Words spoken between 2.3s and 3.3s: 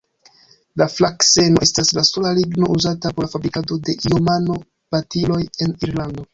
ligno uzata por